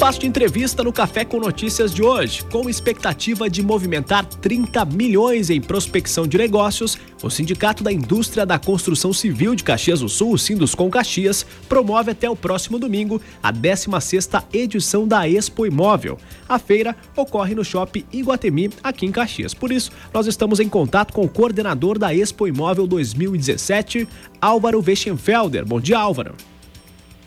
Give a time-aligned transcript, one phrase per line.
[0.00, 2.42] De entrevista no Café com Notícias de hoje.
[2.50, 8.58] Com expectativa de movimentar 30 milhões em prospecção de negócios, o Sindicato da Indústria da
[8.58, 13.52] Construção Civil de Caxias do Sul, o Sinduscom Caxias, promove até o próximo domingo a
[13.52, 16.18] 16ª edição da Expo Imóvel.
[16.48, 19.54] A feira ocorre no Shopping Iguatemi, aqui em Caxias.
[19.54, 24.08] Por isso, nós estamos em contato com o coordenador da Expo Imóvel 2017,
[24.40, 25.64] Álvaro Weschenfelder.
[25.64, 26.34] Bom dia, Álvaro.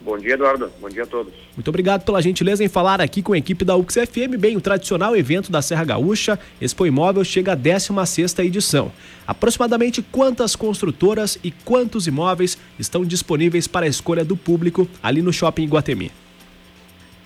[0.04, 0.70] Bom dia, Eduardo.
[0.82, 1.34] Bom dia a todos.
[1.56, 4.38] Muito obrigado pela gentileza em falar aqui com a equipe da UXFM.
[4.38, 8.92] Bem, o tradicional evento da Serra Gaúcha, Expo Imóvel, chega à 16ª edição.
[9.26, 15.32] Aproximadamente quantas construtoras e quantos imóveis estão disponíveis para a escolha do público ali no
[15.32, 16.12] Shopping Iguatemi?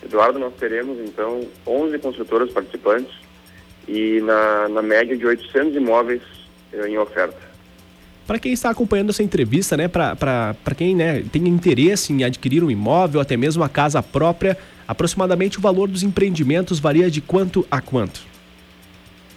[0.03, 3.11] Eduardo, nós teremos, então, 11 construtoras participantes
[3.87, 6.21] e na, na média de 800 imóveis
[6.71, 7.46] eh, em oferta.
[8.27, 12.69] Para quem está acompanhando essa entrevista, né, para quem né, tem interesse em adquirir um
[12.69, 17.79] imóvel, até mesmo a casa própria, aproximadamente o valor dos empreendimentos varia de quanto a
[17.79, 18.19] quanto?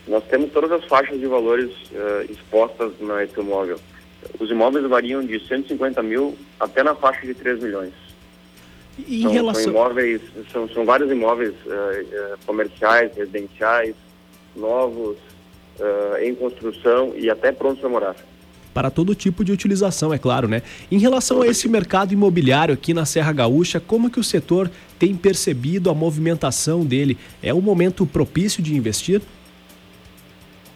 [0.09, 3.79] Nós temos todas as faixas de valores uh, expostas na Expo Imóvel.
[4.41, 7.93] Os imóveis variam de 150 mil até na faixa de 3 milhões.
[8.99, 9.63] E em são, relação...
[9.63, 10.21] são imóveis,
[10.53, 13.95] são, são vários imóveis uh, uh, comerciais, residenciais,
[14.57, 15.17] novos,
[16.21, 18.17] em construção e até prontos para morar
[18.73, 20.63] para todo tipo de utilização, é claro, né?
[20.91, 25.15] Em relação a esse mercado imobiliário aqui na Serra Gaúcha, como que o setor tem
[25.15, 27.19] percebido a movimentação dele?
[27.43, 29.21] É um momento propício de investir?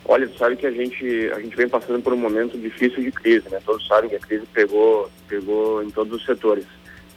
[0.07, 3.49] Olha, sabe que a gente a gente vem passando por um momento difícil de crise,
[3.51, 3.59] né?
[3.65, 6.67] Todos sabem que a crise pegou pegou em todos os setores.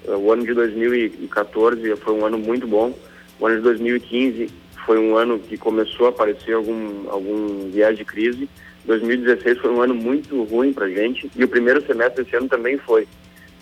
[0.05, 2.97] O ano de 2014 foi um ano muito bom.
[3.39, 4.49] O ano de 2015
[4.85, 8.47] foi um ano que começou a aparecer algum algum viés de crise
[8.87, 12.47] 2016 foi um ano muito ruim para a gente e o primeiro semestre esse ano
[12.47, 13.07] também foi.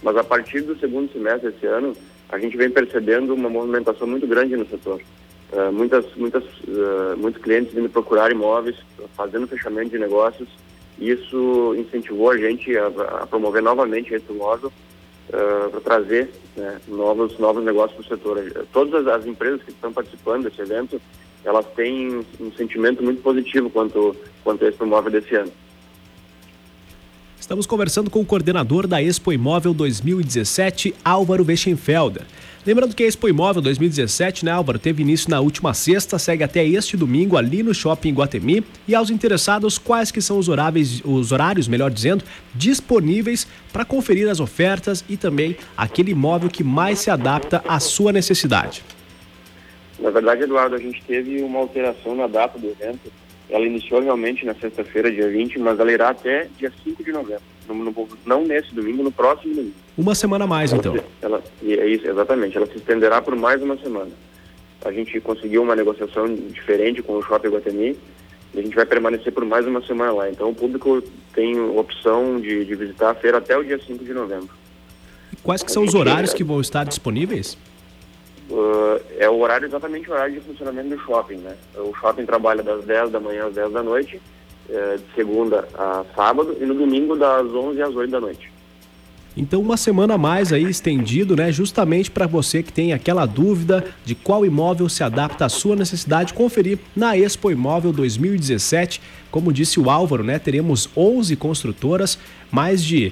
[0.01, 1.97] Mas a partir do segundo semestre esse ano,
[2.29, 5.01] a gente vem percebendo uma movimentação muito grande no setor.
[5.51, 8.75] Uh, muitas, muitas, uh, muitos clientes vindo procurar imóveis,
[9.15, 10.47] fazendo fechamento de negócios.
[10.99, 12.87] Isso incentivou a gente a,
[13.21, 14.71] a promover novamente esse imóvel
[15.29, 18.67] uh, para trazer né, novos, novos negócios para o setor.
[18.71, 21.01] Todas as, as empresas que estão participando desse evento
[21.45, 25.51] elas têm um sentimento muito positivo quanto, quanto a Expo Imóvel desse ano.
[27.39, 32.23] Estamos conversando com o coordenador da Expo Imóvel 2017, Álvaro Weschenfelder.
[32.65, 36.65] Lembrando que a Expo Imóvel 2017, né, Álvaro, teve início na última sexta, segue até
[36.65, 38.63] este domingo ali no Shopping Guatemi.
[38.87, 44.27] E aos interessados, quais que são os horários, os horários melhor dizendo, disponíveis para conferir
[44.27, 48.81] as ofertas e também aquele imóvel que mais se adapta à sua necessidade.
[49.99, 53.11] Na verdade, Eduardo, a gente teve uma alteração na data do evento.
[53.49, 57.43] Ela iniciou realmente na sexta-feira, dia 20, mas ela irá até dia 5 de novembro.
[57.67, 59.75] No, no, não nesse domingo, no próximo domingo.
[59.97, 60.97] Uma semana mais, ela então.
[61.21, 62.57] Ela, é isso, exatamente.
[62.57, 64.11] Ela se estenderá por mais uma semana.
[64.83, 67.97] A gente conseguiu uma negociação diferente com o Shopping Guatemi
[68.53, 70.29] e a gente vai permanecer por mais uma semana lá.
[70.29, 71.01] Então o público
[71.33, 74.49] tem opção de, de visitar a feira até o dia 5 de novembro.
[75.41, 77.57] Quais que são os horários que vão estar disponíveis?
[79.25, 81.55] É o horário, exatamente o horário de funcionamento do shopping, né?
[81.75, 84.21] O shopping trabalha das 10 da manhã às 10 da noite,
[84.69, 88.53] uh, de segunda a sábado, e no domingo das 11 às 8 da noite.
[89.35, 91.51] Então, uma semana a mais aí estendido, né?
[91.51, 96.31] Justamente para você que tem aquela dúvida de qual imóvel se adapta à sua necessidade,
[96.31, 99.01] conferir na Expo Imóvel 2017.
[99.31, 100.37] Como disse o Álvaro, né?
[100.37, 102.19] Teremos 11 construtoras,
[102.51, 103.11] mais de.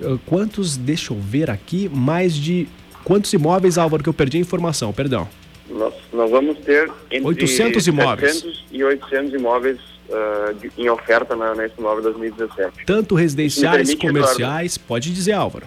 [0.00, 0.76] Uh, quantos?
[0.76, 1.90] Deixa eu ver aqui.
[1.92, 2.68] Mais de
[3.08, 5.26] Quantos imóveis, Álvaro, que eu perdi a informação, perdão?
[5.70, 8.34] Nós, nós vamos ter entre 800 imóveis.
[8.36, 12.84] 700 e 800 imóveis uh, de, em oferta na, na Expo 2017.
[12.86, 15.66] Tanto residenciais, permite, comerciais, Eduardo, pode dizer, Álvaro.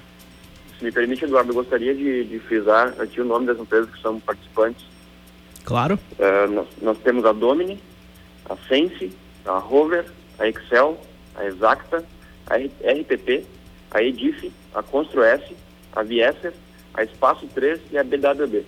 [0.77, 4.01] Se me permite, Eduardo, eu gostaria de, de frisar aqui o nome das empresas que
[4.01, 4.83] são participantes.
[5.63, 5.99] Claro.
[6.17, 7.79] Uh, nós, nós, temos a Domini,
[8.49, 9.11] a Sense,
[9.45, 10.05] a Rover,
[10.39, 10.99] a Excel,
[11.35, 12.03] a Exacta,
[12.47, 13.45] a RPP,
[13.91, 15.41] a Edif, a ConstruS,
[15.93, 16.53] a Viesser,
[16.93, 18.65] a Espaço 3 e a BWB.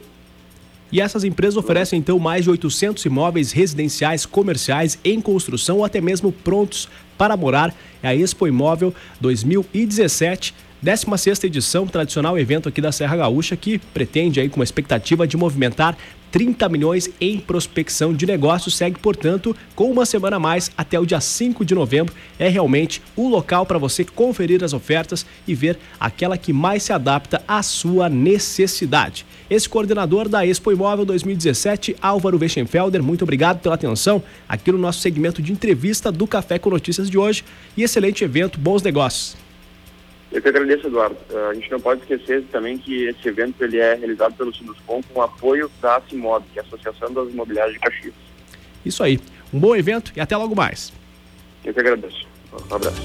[0.93, 5.99] E essas empresas oferecem então mais de 800 imóveis residenciais, comerciais em construção ou até
[5.99, 6.87] mesmo prontos
[7.17, 7.73] para morar.
[8.03, 10.53] É a Expo Imóvel 2017
[10.83, 15.37] 16ª edição, tradicional evento aqui da Serra Gaúcha, que pretende aí com uma expectativa de
[15.37, 15.97] movimentar
[16.29, 18.75] 30 milhões em prospecção de negócios.
[18.75, 22.13] Segue, portanto, com uma semana a mais até o dia 5 de novembro.
[22.37, 26.91] É realmente o local para você conferir as ofertas e ver aquela que mais se
[26.91, 29.25] adapta à sua necessidade.
[29.49, 34.99] Esse coordenador da Expo Imóvel 2017, Álvaro Weschenfelder, muito obrigado pela atenção aqui no nosso
[34.99, 37.45] segmento de entrevista do Café com Notícias de hoje.
[37.77, 39.42] E excelente evento, bons negócios.
[40.33, 41.15] Eu que agradeço, Eduardo.
[41.29, 45.01] Uh, a gente não pode esquecer também que esse evento ele é realizado pelo Sinuscom
[45.03, 48.15] com o apoio da Acimob, que é a Associação das Imobiliárias de Caxias.
[48.83, 49.19] Isso aí.
[49.53, 50.91] Um bom evento e até logo mais.
[51.63, 52.27] Eu que agradeço.
[52.51, 53.01] Um abraço.